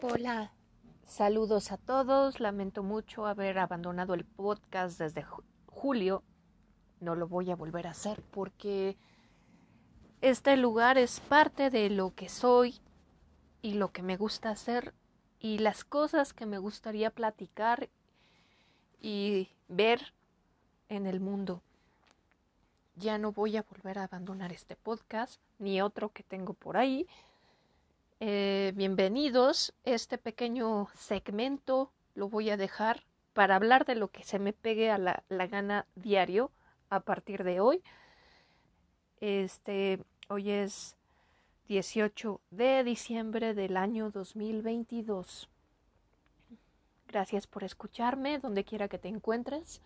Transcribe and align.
Hola, 0.00 0.52
saludos 1.06 1.72
a 1.72 1.76
todos. 1.76 2.38
Lamento 2.38 2.84
mucho 2.84 3.26
haber 3.26 3.58
abandonado 3.58 4.14
el 4.14 4.24
podcast 4.24 4.96
desde 4.96 5.26
julio. 5.66 6.22
No 7.00 7.16
lo 7.16 7.26
voy 7.26 7.50
a 7.50 7.56
volver 7.56 7.88
a 7.88 7.90
hacer 7.90 8.22
porque 8.30 8.96
este 10.20 10.56
lugar 10.56 10.98
es 10.98 11.18
parte 11.18 11.70
de 11.70 11.90
lo 11.90 12.14
que 12.14 12.28
soy 12.28 12.76
y 13.60 13.74
lo 13.74 13.90
que 13.90 14.02
me 14.02 14.16
gusta 14.16 14.50
hacer 14.50 14.94
y 15.40 15.58
las 15.58 15.82
cosas 15.82 16.32
que 16.32 16.46
me 16.46 16.58
gustaría 16.58 17.10
platicar 17.10 17.88
y 19.00 19.48
ver 19.66 20.14
en 20.88 21.08
el 21.08 21.18
mundo. 21.18 21.60
Ya 22.94 23.18
no 23.18 23.32
voy 23.32 23.56
a 23.56 23.64
volver 23.64 23.98
a 23.98 24.04
abandonar 24.04 24.52
este 24.52 24.76
podcast 24.76 25.40
ni 25.58 25.82
otro 25.82 26.10
que 26.10 26.22
tengo 26.22 26.54
por 26.54 26.76
ahí. 26.76 27.08
Eh, 28.20 28.72
bienvenidos. 28.74 29.72
Este 29.84 30.18
pequeño 30.18 30.88
segmento 30.96 31.92
lo 32.16 32.28
voy 32.28 32.50
a 32.50 32.56
dejar 32.56 33.04
para 33.32 33.54
hablar 33.54 33.84
de 33.84 33.94
lo 33.94 34.08
que 34.08 34.24
se 34.24 34.40
me 34.40 34.52
pegue 34.52 34.90
a 34.90 34.98
la, 34.98 35.22
la 35.28 35.46
gana 35.46 35.86
diario 35.94 36.50
a 36.90 36.98
partir 36.98 37.44
de 37.44 37.60
hoy. 37.60 37.80
Este, 39.20 40.02
hoy 40.26 40.50
es 40.50 40.96
18 41.68 42.40
de 42.50 42.82
diciembre 42.82 43.54
del 43.54 43.76
año 43.76 44.10
2022. 44.10 45.48
Gracias 47.06 47.46
por 47.46 47.62
escucharme, 47.62 48.40
donde 48.40 48.64
quiera 48.64 48.88
que 48.88 48.98
te 48.98 49.06
encuentres. 49.06 49.80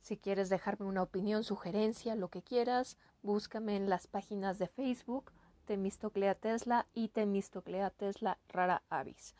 Si 0.00 0.16
quieres 0.16 0.48
dejarme 0.48 0.86
una 0.86 1.02
opinión, 1.02 1.44
sugerencia, 1.44 2.16
lo 2.16 2.26
que 2.26 2.42
quieras, 2.42 2.96
búscame 3.22 3.76
en 3.76 3.88
las 3.88 4.08
páginas 4.08 4.58
de 4.58 4.66
Facebook 4.66 5.30
Temistoclea 5.66 6.34
Tesla 6.34 6.86
y 6.94 7.08
Temistoclea 7.08 7.90
Tesla 7.90 8.38
Rara 8.48 8.82
Avis. 8.88 9.34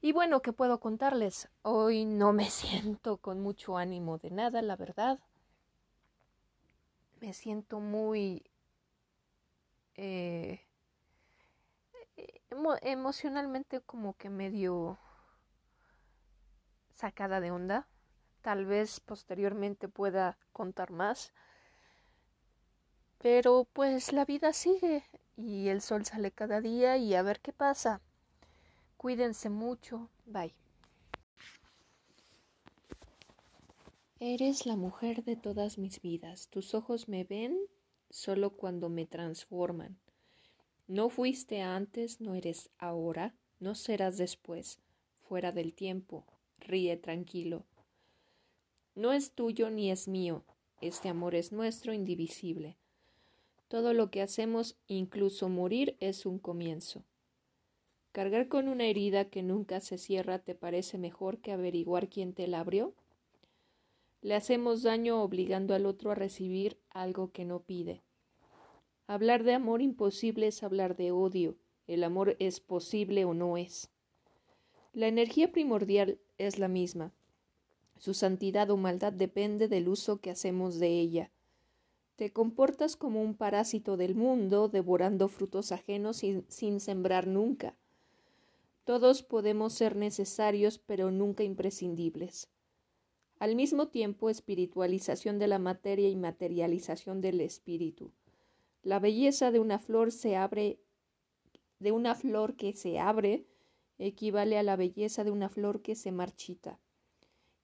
Y 0.00 0.12
bueno, 0.12 0.40
¿qué 0.40 0.52
puedo 0.52 0.80
contarles? 0.80 1.48
Hoy 1.62 2.04
no 2.04 2.32
me 2.32 2.48
siento 2.50 3.18
con 3.18 3.40
mucho 3.40 3.76
ánimo 3.76 4.18
de 4.18 4.30
nada, 4.30 4.62
la 4.62 4.76
verdad. 4.76 5.18
Me 7.20 7.34
siento 7.34 7.80
muy 7.80 8.44
eh, 9.96 10.60
emocionalmente 12.82 13.80
como 13.80 14.16
que 14.16 14.30
medio 14.30 14.98
sacada 16.94 17.40
de 17.40 17.50
onda. 17.50 17.86
Tal 18.42 18.66
vez 18.66 19.00
posteriormente 19.00 19.88
pueda 19.88 20.38
contar 20.52 20.90
más. 20.90 21.32
Pero 23.18 23.66
pues 23.72 24.12
la 24.12 24.24
vida 24.24 24.52
sigue 24.52 25.04
y 25.36 25.68
el 25.68 25.80
sol 25.80 26.04
sale 26.04 26.30
cada 26.30 26.60
día 26.60 26.96
y 26.96 27.14
a 27.14 27.22
ver 27.22 27.40
qué 27.40 27.52
pasa. 27.52 28.00
Cuídense 28.96 29.50
mucho. 29.50 30.08
Bye. 30.26 30.54
Eres 34.20 34.66
la 34.66 34.74
mujer 34.74 35.22
de 35.22 35.36
todas 35.36 35.78
mis 35.78 36.00
vidas. 36.00 36.48
Tus 36.48 36.74
ojos 36.74 37.08
me 37.08 37.22
ven 37.22 37.56
solo 38.10 38.50
cuando 38.56 38.88
me 38.88 39.06
transforman. 39.06 39.98
No 40.88 41.08
fuiste 41.08 41.62
antes, 41.62 42.20
no 42.20 42.34
eres 42.34 42.70
ahora, 42.78 43.34
no 43.60 43.74
serás 43.74 44.16
después, 44.16 44.80
fuera 45.20 45.52
del 45.52 45.74
tiempo. 45.74 46.24
Ríe 46.58 46.96
tranquilo. 46.96 47.64
No 48.96 49.12
es 49.12 49.32
tuyo 49.32 49.70
ni 49.70 49.90
es 49.92 50.08
mío. 50.08 50.44
Este 50.80 51.08
amor 51.08 51.36
es 51.36 51.52
nuestro, 51.52 51.92
indivisible. 51.92 52.76
Todo 53.68 53.92
lo 53.92 54.10
que 54.10 54.22
hacemos, 54.22 54.76
incluso 54.86 55.48
morir, 55.48 55.96
es 56.00 56.26
un 56.26 56.38
comienzo. 56.38 57.04
¿Cargar 58.12 58.48
con 58.48 58.66
una 58.66 58.86
herida 58.86 59.26
que 59.26 59.42
nunca 59.42 59.80
se 59.80 59.98
cierra 59.98 60.38
te 60.38 60.54
parece 60.54 60.96
mejor 60.96 61.38
que 61.38 61.52
averiguar 61.52 62.08
quién 62.08 62.32
te 62.32 62.48
la 62.48 62.60
abrió? 62.60 62.94
Le 64.22 64.34
hacemos 64.34 64.82
daño 64.82 65.22
obligando 65.22 65.74
al 65.74 65.86
otro 65.86 66.10
a 66.10 66.14
recibir 66.14 66.78
algo 66.90 67.30
que 67.30 67.44
no 67.44 67.60
pide. 67.60 68.02
Hablar 69.06 69.44
de 69.44 69.54
amor 69.54 69.82
imposible 69.82 70.48
es 70.48 70.62
hablar 70.62 70.96
de 70.96 71.12
odio. 71.12 71.56
El 71.86 72.04
amor 72.04 72.36
es 72.40 72.60
posible 72.60 73.24
o 73.24 73.34
no 73.34 73.56
es. 73.56 73.90
La 74.92 75.08
energía 75.08 75.52
primordial 75.52 76.18
es 76.38 76.58
la 76.58 76.68
misma. 76.68 77.12
Su 77.98 78.14
santidad 78.14 78.70
o 78.70 78.76
maldad 78.76 79.12
depende 79.12 79.68
del 79.68 79.88
uso 79.88 80.20
que 80.20 80.30
hacemos 80.30 80.78
de 80.78 80.88
ella. 80.88 81.30
Te 82.18 82.32
comportas 82.32 82.96
como 82.96 83.22
un 83.22 83.36
parásito 83.36 83.96
del 83.96 84.16
mundo, 84.16 84.68
devorando 84.68 85.28
frutos 85.28 85.70
ajenos 85.70 86.16
sin, 86.16 86.44
sin 86.48 86.80
sembrar 86.80 87.28
nunca. 87.28 87.76
Todos 88.82 89.22
podemos 89.22 89.72
ser 89.72 89.94
necesarios, 89.94 90.80
pero 90.80 91.12
nunca 91.12 91.44
imprescindibles. 91.44 92.48
Al 93.38 93.54
mismo 93.54 93.86
tiempo, 93.86 94.30
espiritualización 94.30 95.38
de 95.38 95.46
la 95.46 95.60
materia 95.60 96.08
y 96.08 96.16
materialización 96.16 97.20
del 97.20 97.40
espíritu. 97.40 98.10
La 98.82 98.98
belleza 98.98 99.52
de 99.52 99.60
una 99.60 99.78
flor 99.78 100.10
se 100.10 100.34
abre 100.34 100.80
de 101.78 101.92
una 101.92 102.16
flor 102.16 102.56
que 102.56 102.72
se 102.72 102.98
abre 102.98 103.46
equivale 103.96 104.58
a 104.58 104.64
la 104.64 104.74
belleza 104.74 105.22
de 105.22 105.30
una 105.30 105.48
flor 105.48 105.82
que 105.82 105.94
se 105.94 106.10
marchita. 106.10 106.80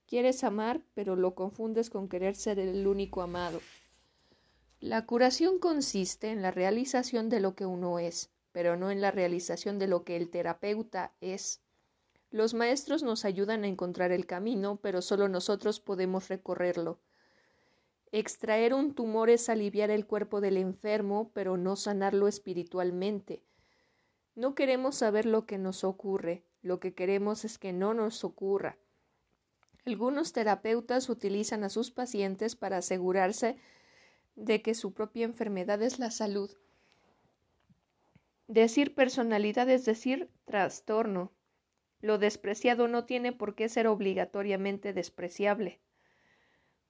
Quieres 0.07 0.45
amar, 0.45 0.81
pero 0.95 1.17
lo 1.17 1.35
confundes 1.35 1.91
con 1.91 2.09
querer 2.09 2.37
ser 2.37 2.61
el 2.61 2.87
único 2.87 3.21
amado. 3.21 3.59
La 4.85 5.07
curación 5.07 5.59
consiste 5.59 6.31
en 6.31 6.43
la 6.43 6.51
realización 6.51 7.31
de 7.31 7.41
lo 7.41 7.55
que 7.55 7.65
uno 7.65 7.99
es, 7.99 8.29
pero 8.53 8.77
no 8.77 8.91
en 8.91 9.01
la 9.01 9.11
realización 9.11 9.79
de 9.79 9.87
lo 9.87 10.05
que 10.05 10.15
el 10.15 10.29
terapeuta 10.29 11.15
es. 11.23 11.63
Los 12.31 12.53
maestros 12.53 13.03
nos 13.03 13.25
ayudan 13.25 13.65
a 13.65 13.67
encontrar 13.67 14.13
el 14.13 14.27
camino, 14.27 14.79
pero 14.83 15.01
solo 15.01 15.27
nosotros 15.27 15.81
podemos 15.81 16.29
recorrerlo. 16.29 16.99
Extraer 18.13 18.75
un 18.75 18.95
tumor 18.95 19.31
es 19.31 19.49
aliviar 19.49 19.89
el 19.89 20.05
cuerpo 20.05 20.43
del 20.43 20.59
enfermo, 20.59 21.31
pero 21.33 21.57
no 21.57 21.77
sanarlo 21.77 22.29
espiritualmente. 22.29 23.43
No 24.35 24.55
queremos 24.55 24.97
saber 24.97 25.25
lo 25.25 25.47
que 25.47 25.57
nos 25.57 25.83
ocurre, 25.83 26.45
lo 26.61 26.79
que 26.79 26.93
queremos 26.93 27.47
es 27.47 27.57
que 27.57 27.73
no 27.73 27.95
nos 27.95 28.23
ocurra. 28.23 28.77
Algunos 29.87 30.35
terapeutas 30.35 31.09
utilizan 31.09 31.65
a 31.65 31.71
sus 31.71 31.91
pacientes 31.91 32.55
para 32.55 32.77
asegurarse 32.77 33.57
de 34.37 34.63
que 34.63 34.75
su 34.75 34.93
propia 34.93 35.25
enfermedad 35.25 35.83
es 35.83 35.99
la 35.99 36.11
salud. 36.11 36.51
Decir 38.47 38.95
personalidad 38.95 39.69
es 39.71 39.85
decir 39.85 40.29
trastorno. 40.45 41.33
Lo 42.01 42.19
despreciado 42.19 42.89
no 42.89 43.07
tiene 43.07 43.33
por 43.33 43.55
qué 43.55 43.69
ser 43.69 43.87
obligatoriamente 43.87 44.93
despreciable. 44.93 45.81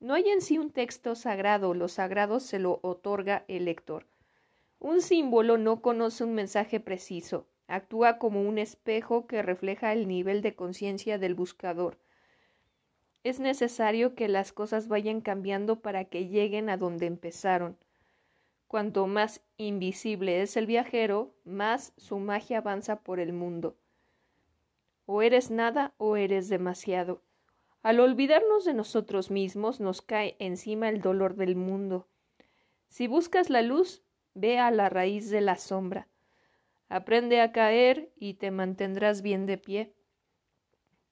No 0.00 0.14
hay 0.14 0.28
en 0.28 0.42
sí 0.42 0.58
un 0.58 0.70
texto 0.70 1.14
sagrado, 1.14 1.72
lo 1.72 1.88
sagrado 1.88 2.40
se 2.40 2.58
lo 2.58 2.80
otorga 2.82 3.44
el 3.48 3.66
lector. 3.66 4.06
Un 4.80 5.00
símbolo 5.00 5.56
no 5.56 5.80
conoce 5.80 6.24
un 6.24 6.34
mensaje 6.34 6.80
preciso, 6.80 7.48
actúa 7.68 8.18
como 8.18 8.42
un 8.42 8.58
espejo 8.58 9.26
que 9.26 9.40
refleja 9.40 9.92
el 9.92 10.08
nivel 10.08 10.42
de 10.42 10.54
conciencia 10.54 11.16
del 11.18 11.34
buscador. 11.34 11.98
Es 13.24 13.40
necesario 13.40 14.14
que 14.14 14.28
las 14.28 14.52
cosas 14.52 14.86
vayan 14.86 15.22
cambiando 15.22 15.80
para 15.80 16.04
que 16.04 16.28
lleguen 16.28 16.68
a 16.68 16.76
donde 16.76 17.06
empezaron. 17.06 17.78
Cuanto 18.68 19.06
más 19.06 19.40
invisible 19.56 20.42
es 20.42 20.56
el 20.58 20.66
viajero, 20.66 21.34
más 21.44 21.94
su 21.96 22.18
magia 22.18 22.58
avanza 22.58 23.00
por 23.00 23.20
el 23.20 23.32
mundo. 23.32 23.76
O 25.06 25.22
eres 25.22 25.50
nada 25.50 25.94
o 25.96 26.16
eres 26.16 26.48
demasiado. 26.50 27.22
Al 27.82 28.00
olvidarnos 28.00 28.64
de 28.64 28.74
nosotros 28.74 29.30
mismos 29.30 29.80
nos 29.80 30.02
cae 30.02 30.36
encima 30.38 30.88
el 30.88 31.00
dolor 31.00 31.34
del 31.34 31.56
mundo. 31.56 32.06
Si 32.88 33.06
buscas 33.06 33.48
la 33.48 33.62
luz, 33.62 34.02
ve 34.34 34.58
a 34.58 34.70
la 34.70 34.90
raíz 34.90 35.30
de 35.30 35.40
la 35.40 35.56
sombra. 35.56 36.08
Aprende 36.90 37.40
a 37.40 37.52
caer 37.52 38.12
y 38.16 38.34
te 38.34 38.50
mantendrás 38.50 39.22
bien 39.22 39.46
de 39.46 39.56
pie. 39.56 39.94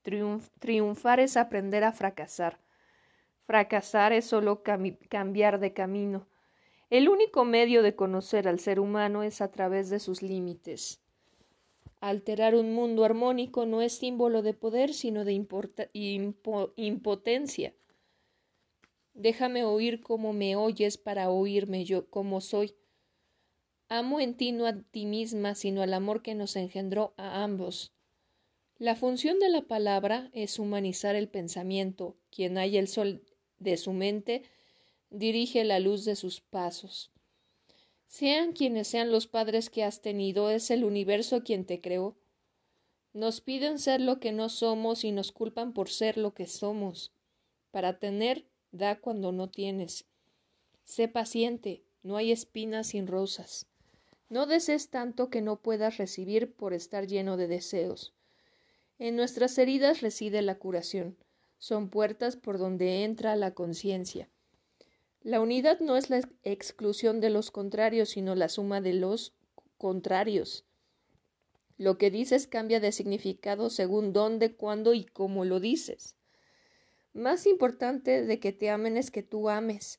Triunfar 0.03 1.21
es 1.21 1.37
aprender 1.37 1.85
a 1.85 1.93
fracasar. 1.93 2.59
Fracasar 3.45 4.13
es 4.13 4.25
solo 4.27 4.63
cambiar 4.63 5.61
de 5.61 5.73
camino. 5.73 6.29
El 6.91 7.09
único 7.09 7.45
medio 7.45 7.83
de 7.83 7.97
conocer 7.97 8.47
al 8.47 8.61
ser 8.61 8.79
humano 8.79 9.23
es 9.23 9.41
a 9.41 9.51
través 9.51 9.89
de 9.91 9.99
sus 9.99 10.23
límites. 10.23 11.01
Alterar 12.01 12.55
un 12.55 12.75
mundo 12.75 13.05
armónico 13.05 13.65
no 13.65 13.81
es 13.81 13.93
símbolo 13.93 14.43
de 14.43 14.55
poder, 14.55 14.93
sino 14.93 15.25
de 15.25 15.33
impotencia. 16.77 17.75
Déjame 19.15 19.65
oír 19.65 20.03
como 20.03 20.33
me 20.33 20.57
oyes 20.57 20.99
para 20.99 21.31
oírme 21.31 21.85
yo 21.85 22.11
como 22.11 22.41
soy. 22.41 22.75
Amo 23.89 24.21
en 24.21 24.37
ti 24.37 24.53
no 24.53 24.67
a 24.67 24.83
ti 24.83 25.07
misma, 25.07 25.55
sino 25.55 25.83
al 25.83 25.95
amor 25.95 26.23
que 26.23 26.35
nos 26.35 26.57
engendró 26.57 27.15
a 27.17 27.45
ambos. 27.45 27.95
La 28.79 28.97
función 28.97 29.39
de 29.39 29.49
la 29.49 29.63
palabra 29.63 30.31
es 30.33 30.59
humanizar 30.59 31.15
el 31.15 31.29
pensamiento. 31.29 32.17
Quien 32.31 32.59
haya 32.59 32.81
el 32.81 32.89
sol 32.89 33.25
de 33.59 33.77
su 33.77 33.93
mente, 33.93 34.43
dirige 35.11 35.65
la 35.65 35.79
luz 35.79 36.05
de 36.05 36.17
sus 36.17 36.41
pasos. 36.41 37.13
Sean 38.07 38.53
quienes 38.53 38.89
sean 38.89 39.11
los 39.11 39.27
padres 39.27 39.71
que 39.71 39.85
has 39.85 40.03
tenido, 40.03 40.51
es 40.51 40.71
el 40.71 40.85
universo 40.85 41.45
quien 41.45 41.65
te 41.65 41.81
creó. 41.81 42.17
Nos 43.13 43.41
piden 43.41 43.79
ser 43.79 44.01
lo 44.01 44.21
que 44.21 44.33
no 44.33 44.49
somos 44.49 45.05
y 45.05 45.13
nos 45.13 45.33
culpan 45.33 45.73
por 45.73 45.89
ser 45.89 46.19
lo 46.19 46.35
que 46.35 46.47
somos. 46.47 47.13
Para 47.71 47.99
tener, 47.99 48.47
da 48.71 49.01
cuando 49.01 49.33
no 49.33 49.49
tienes. 49.49 50.07
Sé 50.85 51.09
paciente, 51.09 51.85
no 52.03 52.17
hay 52.17 52.33
espinas 52.33 52.89
sin 52.89 53.07
rosas. 53.07 53.67
No 54.29 54.47
desees 54.47 54.89
tanto 54.89 55.31
que 55.31 55.43
no 55.43 55.61
puedas 55.61 55.99
recibir 55.99 56.55
por 56.55 56.73
estar 56.73 57.07
lleno 57.07 57.37
de 57.37 57.49
deseos. 57.49 58.15
En 59.05 59.17
nuestras 59.17 59.59
heridas 59.59 60.01
reside 60.01 60.43
la 60.43 60.61
curación. 60.61 61.17
Son 61.59 61.89
puertas 61.89 62.37
por 62.37 62.57
donde 62.57 63.03
entra 63.03 63.35
la 63.35 63.51
conciencia. 63.51 64.29
La 65.23 65.41
unidad 65.41 65.81
no 65.81 65.97
es 65.97 66.09
la 66.09 66.21
exclusión 66.45 67.21
de 67.21 67.29
los 67.29 67.51
contrarios, 67.51 68.11
sino 68.11 68.37
la 68.37 68.49
suma 68.49 68.81
de 68.81 68.93
los 68.93 69.35
contrarios. 69.77 70.65
Lo 71.79 71.99
que 71.99 72.13
dices 72.13 72.47
cambia 72.47 72.79
de 72.79 72.93
significado 72.93 73.71
según 73.71 74.13
dónde, 74.13 74.55
cuándo 74.55 74.95
y 74.95 75.05
cómo 75.05 75.45
lo 75.45 75.59
dices. 75.59 76.15
Más 77.13 77.49
importante 77.49 78.25
de 78.25 78.39
que 78.39 78.53
te 78.53 78.71
amen 78.71 78.97
es 78.97 79.11
que 79.11 79.25
tú 79.25 79.51
ames. 79.51 79.99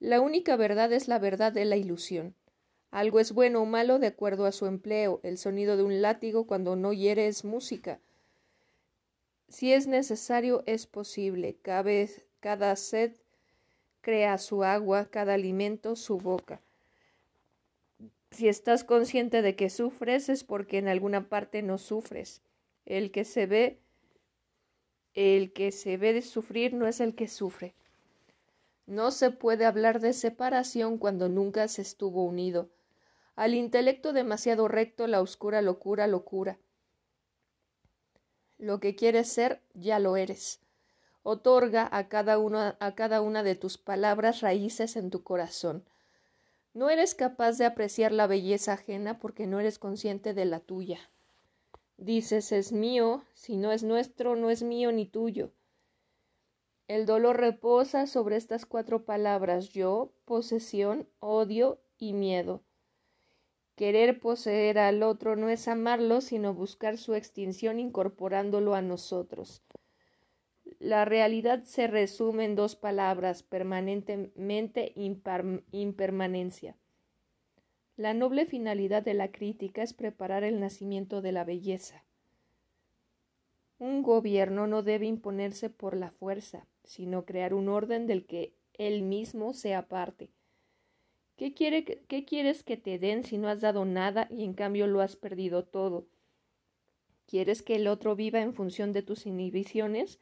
La 0.00 0.22
única 0.22 0.56
verdad 0.56 0.90
es 0.94 1.06
la 1.06 1.18
verdad 1.18 1.52
de 1.52 1.66
la 1.66 1.76
ilusión. 1.76 2.34
Algo 2.90 3.20
es 3.20 3.32
bueno 3.32 3.60
o 3.60 3.66
malo 3.66 3.98
de 3.98 4.06
acuerdo 4.06 4.46
a 4.46 4.52
su 4.52 4.64
empleo. 4.64 5.20
El 5.22 5.36
sonido 5.36 5.76
de 5.76 5.82
un 5.82 6.00
látigo 6.00 6.46
cuando 6.46 6.76
no 6.76 6.94
hiere 6.94 7.26
es 7.26 7.44
música. 7.44 8.00
Si 9.52 9.74
es 9.74 9.86
necesario, 9.86 10.62
es 10.64 10.86
posible. 10.86 11.58
Cada 11.60 12.74
sed 12.74 13.12
crea 14.00 14.38
su 14.38 14.64
agua, 14.64 15.10
cada 15.10 15.34
alimento 15.34 15.94
su 15.94 16.16
boca. 16.16 16.62
Si 18.30 18.48
estás 18.48 18.82
consciente 18.82 19.42
de 19.42 19.54
que 19.54 19.68
sufres 19.68 20.30
es 20.30 20.42
porque 20.42 20.78
en 20.78 20.88
alguna 20.88 21.28
parte 21.28 21.60
no 21.60 21.76
sufres. 21.76 22.40
El 22.86 23.10
que 23.10 23.26
se 23.26 23.44
ve 23.44 23.78
el 25.12 25.52
que 25.52 25.70
se 25.70 25.98
ve 25.98 26.22
sufrir 26.22 26.72
no 26.72 26.86
es 26.88 27.00
el 27.00 27.14
que 27.14 27.28
sufre. 27.28 27.74
No 28.86 29.10
se 29.10 29.30
puede 29.30 29.66
hablar 29.66 30.00
de 30.00 30.14
separación 30.14 30.96
cuando 30.96 31.28
nunca 31.28 31.68
se 31.68 31.82
estuvo 31.82 32.24
unido. 32.24 32.70
Al 33.36 33.52
intelecto 33.52 34.14
demasiado 34.14 34.66
recto 34.66 35.06
la 35.06 35.20
oscura 35.20 35.60
locura 35.60 36.06
locura. 36.06 36.56
Lo 38.62 38.78
que 38.78 38.94
quieres 38.94 39.26
ser, 39.26 39.60
ya 39.74 39.98
lo 39.98 40.16
eres. 40.16 40.60
Otorga 41.24 41.88
a 41.90 42.08
cada, 42.08 42.38
uno, 42.38 42.76
a 42.78 42.94
cada 42.94 43.20
una 43.20 43.42
de 43.42 43.56
tus 43.56 43.76
palabras 43.76 44.40
raíces 44.40 44.94
en 44.94 45.10
tu 45.10 45.24
corazón. 45.24 45.82
No 46.72 46.88
eres 46.88 47.16
capaz 47.16 47.58
de 47.58 47.64
apreciar 47.64 48.12
la 48.12 48.28
belleza 48.28 48.74
ajena 48.74 49.18
porque 49.18 49.48
no 49.48 49.58
eres 49.58 49.80
consciente 49.80 50.32
de 50.32 50.44
la 50.44 50.60
tuya. 50.60 51.00
Dices 51.96 52.52
es 52.52 52.70
mío, 52.70 53.24
si 53.34 53.56
no 53.56 53.72
es 53.72 53.82
nuestro, 53.82 54.36
no 54.36 54.48
es 54.48 54.62
mío 54.62 54.92
ni 54.92 55.06
tuyo. 55.06 55.50
El 56.86 57.04
dolor 57.04 57.40
reposa 57.40 58.06
sobre 58.06 58.36
estas 58.36 58.64
cuatro 58.64 59.04
palabras 59.04 59.70
yo, 59.70 60.12
posesión, 60.24 61.08
odio 61.18 61.80
y 61.98 62.12
miedo. 62.12 62.62
Querer 63.82 64.20
poseer 64.20 64.78
al 64.78 65.02
otro 65.02 65.34
no 65.34 65.48
es 65.48 65.66
amarlo, 65.66 66.20
sino 66.20 66.54
buscar 66.54 66.98
su 66.98 67.16
extinción 67.16 67.80
incorporándolo 67.80 68.76
a 68.76 68.80
nosotros. 68.80 69.60
La 70.78 71.04
realidad 71.04 71.64
se 71.64 71.88
resume 71.88 72.44
en 72.44 72.54
dos 72.54 72.76
palabras, 72.76 73.42
permanentemente 73.42 74.92
impermanencia. 74.94 76.76
La 77.96 78.14
noble 78.14 78.46
finalidad 78.46 79.02
de 79.02 79.14
la 79.14 79.32
crítica 79.32 79.82
es 79.82 79.94
preparar 79.94 80.44
el 80.44 80.60
nacimiento 80.60 81.20
de 81.20 81.32
la 81.32 81.42
belleza. 81.42 82.04
Un 83.80 84.04
gobierno 84.04 84.68
no 84.68 84.84
debe 84.84 85.06
imponerse 85.06 85.70
por 85.70 85.96
la 85.96 86.12
fuerza, 86.12 86.68
sino 86.84 87.24
crear 87.24 87.52
un 87.52 87.68
orden 87.68 88.06
del 88.06 88.26
que 88.26 88.54
él 88.74 89.02
mismo 89.02 89.52
sea 89.52 89.88
parte. 89.88 90.30
¿Qué, 91.36 91.54
quiere, 91.54 91.84
¿Qué 91.84 92.24
quieres 92.24 92.62
que 92.62 92.76
te 92.76 92.98
den 92.98 93.24
si 93.24 93.38
no 93.38 93.48
has 93.48 93.60
dado 93.60 93.84
nada 93.84 94.28
y 94.30 94.44
en 94.44 94.54
cambio 94.54 94.86
lo 94.86 95.00
has 95.00 95.16
perdido 95.16 95.64
todo? 95.64 96.06
¿Quieres 97.26 97.62
que 97.62 97.76
el 97.76 97.86
otro 97.86 98.14
viva 98.14 98.40
en 98.40 98.54
función 98.54 98.92
de 98.92 99.02
tus 99.02 99.26
inhibiciones? 99.26 100.20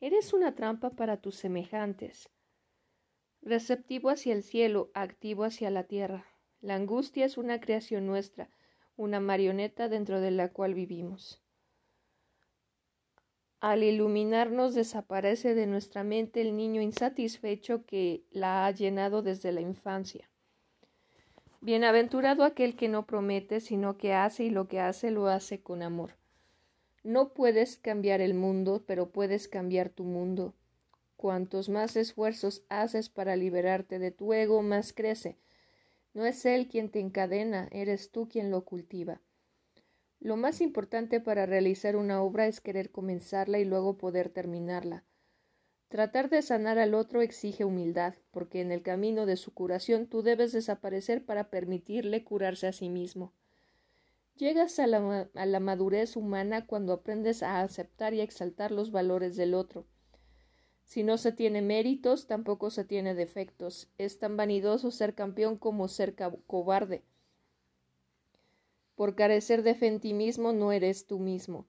Eres 0.00 0.32
una 0.32 0.54
trampa 0.54 0.90
para 0.90 1.20
tus 1.20 1.34
semejantes. 1.34 2.30
Receptivo 3.42 4.10
hacia 4.10 4.34
el 4.34 4.42
cielo, 4.42 4.90
activo 4.94 5.44
hacia 5.44 5.70
la 5.70 5.84
tierra. 5.84 6.26
La 6.60 6.74
angustia 6.74 7.24
es 7.24 7.38
una 7.38 7.60
creación 7.60 8.06
nuestra, 8.06 8.50
una 8.96 9.20
marioneta 9.20 9.88
dentro 9.88 10.20
de 10.20 10.30
la 10.30 10.52
cual 10.52 10.74
vivimos. 10.74 11.42
Al 13.60 13.82
iluminarnos 13.82 14.74
desaparece 14.74 15.54
de 15.54 15.66
nuestra 15.66 16.04
mente 16.04 16.40
el 16.40 16.56
niño 16.56 16.80
insatisfecho 16.80 17.84
que 17.86 18.22
la 18.30 18.66
ha 18.66 18.70
llenado 18.70 19.22
desde 19.22 19.50
la 19.50 19.60
infancia. 19.60 20.30
Bienaventurado 21.60 22.44
aquel 22.44 22.76
que 22.76 22.88
no 22.88 23.04
promete, 23.04 23.58
sino 23.60 23.96
que 23.96 24.14
hace 24.14 24.44
y 24.44 24.50
lo 24.50 24.68
que 24.68 24.78
hace 24.78 25.10
lo 25.10 25.26
hace 25.26 25.60
con 25.60 25.82
amor. 25.82 26.14
No 27.02 27.32
puedes 27.32 27.76
cambiar 27.76 28.20
el 28.20 28.34
mundo, 28.34 28.84
pero 28.86 29.10
puedes 29.10 29.48
cambiar 29.48 29.88
tu 29.90 30.04
mundo. 30.04 30.54
Cuantos 31.16 31.68
más 31.68 31.96
esfuerzos 31.96 32.62
haces 32.68 33.08
para 33.08 33.34
liberarte 33.34 33.98
de 33.98 34.12
tu 34.12 34.32
ego, 34.32 34.62
más 34.62 34.92
crece, 34.92 35.36
no 36.14 36.26
es 36.26 36.44
Él 36.46 36.68
quien 36.68 36.90
te 36.90 37.00
encadena, 37.00 37.68
eres 37.72 38.10
tú 38.10 38.28
quien 38.28 38.50
lo 38.50 38.64
cultiva. 38.64 39.20
Lo 40.20 40.36
más 40.36 40.60
importante 40.60 41.20
para 41.20 41.46
realizar 41.46 41.96
una 41.96 42.22
obra 42.22 42.46
es 42.46 42.60
querer 42.60 42.90
comenzarla 42.90 43.58
y 43.58 43.64
luego 43.64 43.96
poder 43.96 44.28
terminarla. 44.28 45.04
Tratar 45.88 46.28
de 46.28 46.42
sanar 46.42 46.78
al 46.78 46.94
otro 46.94 47.22
exige 47.22 47.64
humildad, 47.64 48.14
porque 48.30 48.60
en 48.60 48.72
el 48.72 48.82
camino 48.82 49.26
de 49.26 49.36
su 49.36 49.54
curación 49.54 50.06
tú 50.06 50.22
debes 50.22 50.52
desaparecer 50.52 51.24
para 51.24 51.50
permitirle 51.50 52.24
curarse 52.24 52.66
a 52.66 52.72
sí 52.72 52.88
mismo. 52.88 53.32
Llegas 54.36 54.78
a 54.78 54.86
la, 54.86 55.60
madurez 55.60 56.16
humana 56.16 56.66
cuando 56.66 56.92
aprendes 56.92 57.42
a 57.42 57.60
aceptar 57.62 58.14
y 58.14 58.20
exaltar 58.20 58.70
los 58.70 58.92
valores 58.92 59.36
del 59.36 59.54
otro 59.54 59.86
si 60.88 61.02
no 61.02 61.18
se 61.18 61.32
tiene 61.32 61.60
méritos, 61.60 62.26
tampoco 62.26 62.70
se 62.70 62.82
tiene 62.82 63.14
defectos. 63.14 63.90
Es 63.98 64.18
tan 64.18 64.38
vanidoso 64.38 64.90
ser 64.90 65.14
campeón 65.14 65.58
como 65.58 65.86
ser 65.86 66.14
cobarde. 66.46 67.04
Por 68.98 69.14
carecer 69.14 69.62
de 69.62 69.76
fe 69.76 69.86
en 69.86 70.00
ti 70.00 70.12
mismo 70.12 70.52
no 70.52 70.72
eres 70.72 71.06
tú 71.06 71.20
mismo. 71.20 71.68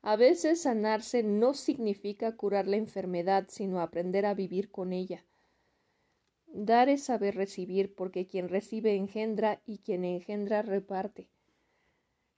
A 0.00 0.14
veces 0.14 0.62
sanarse 0.62 1.24
no 1.24 1.54
significa 1.54 2.36
curar 2.36 2.68
la 2.68 2.76
enfermedad, 2.76 3.46
sino 3.48 3.80
aprender 3.80 4.24
a 4.24 4.32
vivir 4.32 4.70
con 4.70 4.92
ella. 4.92 5.24
Dar 6.46 6.88
es 6.88 7.02
saber 7.02 7.34
recibir, 7.34 7.96
porque 7.96 8.28
quien 8.28 8.48
recibe 8.48 8.94
engendra 8.94 9.60
y 9.66 9.78
quien 9.78 10.04
engendra 10.04 10.62
reparte. 10.62 11.28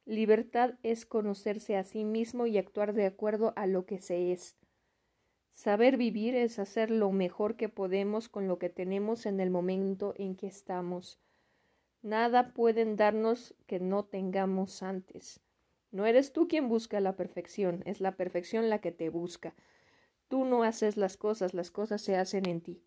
Libertad 0.06 0.78
es 0.82 1.04
conocerse 1.04 1.76
a 1.76 1.84
sí 1.84 2.06
mismo 2.06 2.46
y 2.46 2.56
actuar 2.56 2.94
de 2.94 3.04
acuerdo 3.04 3.52
a 3.56 3.66
lo 3.66 3.84
que 3.84 4.00
se 4.00 4.32
es. 4.32 4.56
Saber 5.50 5.98
vivir 5.98 6.34
es 6.34 6.58
hacer 6.58 6.90
lo 6.90 7.12
mejor 7.12 7.56
que 7.56 7.68
podemos 7.68 8.30
con 8.30 8.48
lo 8.48 8.58
que 8.58 8.70
tenemos 8.70 9.26
en 9.26 9.38
el 9.38 9.50
momento 9.50 10.14
en 10.16 10.34
que 10.34 10.46
estamos. 10.46 11.20
Nada 12.02 12.52
pueden 12.54 12.96
darnos 12.96 13.54
que 13.66 13.78
no 13.78 14.04
tengamos 14.04 14.82
antes. 14.82 15.40
No 15.92 16.06
eres 16.06 16.32
tú 16.32 16.48
quien 16.48 16.68
busca 16.68 17.00
la 17.00 17.16
perfección, 17.16 17.82
es 17.84 18.00
la 18.00 18.16
perfección 18.16 18.70
la 18.70 18.80
que 18.80 18.92
te 18.92 19.08
busca. 19.10 19.54
Tú 20.28 20.44
no 20.44 20.62
haces 20.62 20.96
las 20.96 21.16
cosas, 21.16 21.52
las 21.52 21.70
cosas 21.70 22.00
se 22.00 22.16
hacen 22.16 22.48
en 22.48 22.60
ti. 22.60 22.82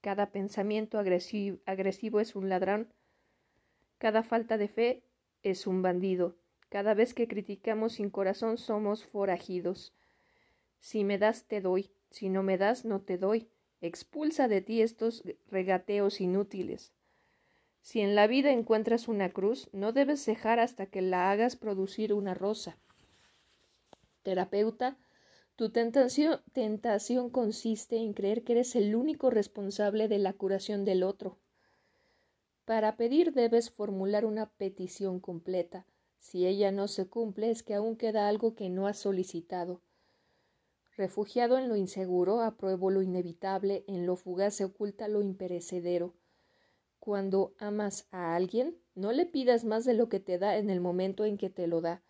Cada 0.00 0.30
pensamiento 0.30 0.98
agresivo, 0.98 1.58
agresivo 1.66 2.20
es 2.20 2.34
un 2.34 2.48
ladrón, 2.48 2.88
cada 3.98 4.22
falta 4.22 4.56
de 4.56 4.68
fe 4.68 5.02
es 5.42 5.66
un 5.66 5.82
bandido, 5.82 6.36
cada 6.70 6.94
vez 6.94 7.12
que 7.12 7.28
criticamos 7.28 7.94
sin 7.94 8.08
corazón 8.08 8.56
somos 8.56 9.04
forajidos. 9.04 9.92
Si 10.78 11.04
me 11.04 11.18
das, 11.18 11.44
te 11.44 11.60
doy. 11.60 11.90
Si 12.10 12.30
no 12.30 12.42
me 12.42 12.56
das, 12.56 12.84
no 12.84 13.00
te 13.02 13.18
doy. 13.18 13.48
Expulsa 13.82 14.48
de 14.48 14.62
ti 14.62 14.80
estos 14.80 15.24
regateos 15.50 16.20
inútiles. 16.20 16.92
Si 17.80 18.00
en 18.00 18.14
la 18.14 18.26
vida 18.26 18.50
encuentras 18.50 19.08
una 19.08 19.30
cruz, 19.30 19.68
no 19.72 19.92
debes 19.92 20.22
cejar 20.22 20.60
hasta 20.60 20.86
que 20.86 21.02
la 21.02 21.30
hagas 21.30 21.56
producir 21.56 22.12
una 22.12 22.34
rosa. 22.34 22.78
Terapeuta, 24.22 24.98
tu 25.56 25.70
tentación, 25.70 26.40
tentación 26.52 27.30
consiste 27.30 27.96
en 27.96 28.12
creer 28.12 28.44
que 28.44 28.52
eres 28.52 28.76
el 28.76 28.94
único 28.94 29.30
responsable 29.30 30.08
de 30.08 30.18
la 30.18 30.32
curación 30.32 30.84
del 30.84 31.02
otro. 31.02 31.38
Para 32.64 32.96
pedir 32.96 33.32
debes 33.32 33.70
formular 33.70 34.24
una 34.24 34.50
petición 34.50 35.20
completa. 35.20 35.86
Si 36.18 36.46
ella 36.46 36.70
no 36.70 36.86
se 36.86 37.08
cumple 37.08 37.50
es 37.50 37.62
que 37.62 37.74
aún 37.74 37.96
queda 37.96 38.28
algo 38.28 38.54
que 38.54 38.68
no 38.68 38.86
has 38.86 38.98
solicitado. 38.98 39.80
Refugiado 40.96 41.58
en 41.58 41.68
lo 41.68 41.76
inseguro, 41.76 42.42
apruebo 42.42 42.90
lo 42.90 43.00
inevitable, 43.02 43.84
en 43.86 44.06
lo 44.06 44.16
fugaz 44.16 44.54
se 44.54 44.64
oculta 44.64 45.08
lo 45.08 45.22
imperecedero. 45.22 46.14
Cuando 47.00 47.54
amas 47.58 48.06
a 48.10 48.36
alguien, 48.36 48.76
no 48.94 49.12
le 49.12 49.24
pidas 49.24 49.64
más 49.64 49.86
de 49.86 49.94
lo 49.94 50.10
que 50.10 50.20
te 50.20 50.38
da 50.38 50.58
en 50.58 50.68
el 50.68 50.80
momento 50.80 51.24
en 51.24 51.38
que 51.38 51.48
te 51.48 51.66
lo 51.66 51.80
da. 51.80 52.02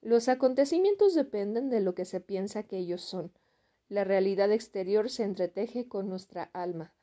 Los 0.00 0.28
acontecimientos 0.28 1.14
dependen 1.14 1.68
de 1.68 1.80
lo 1.80 1.96
que 1.96 2.04
se 2.04 2.20
piensa 2.20 2.62
que 2.62 2.78
ellos 2.78 3.02
son. 3.02 3.32
La 3.88 4.04
realidad 4.04 4.52
exterior 4.52 5.10
se 5.10 5.24
entreteje 5.24 5.88
con 5.88 6.08
nuestra 6.08 6.44
alma. 6.52 6.94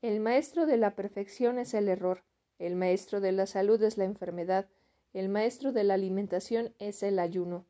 El 0.00 0.18
maestro 0.18 0.66
de 0.66 0.76
la 0.76 0.96
perfección 0.96 1.60
es 1.60 1.72
el 1.74 1.88
error, 1.88 2.24
el 2.58 2.74
maestro 2.74 3.20
de 3.20 3.30
la 3.30 3.46
salud 3.46 3.80
es 3.84 3.96
la 3.96 4.04
enfermedad, 4.04 4.68
el 5.12 5.28
maestro 5.28 5.72
de 5.72 5.84
la 5.84 5.94
alimentación 5.94 6.74
es 6.80 7.04
el 7.04 7.20
ayuno. 7.20 7.64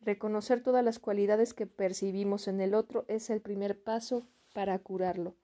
Reconocer 0.00 0.62
todas 0.62 0.84
las 0.84 1.00
cualidades 1.00 1.54
que 1.54 1.66
percibimos 1.66 2.46
en 2.46 2.60
el 2.60 2.74
otro 2.74 3.04
es 3.08 3.30
el 3.30 3.40
primer 3.40 3.82
paso 3.82 4.28
para 4.54 4.78
curarlo. 4.78 5.34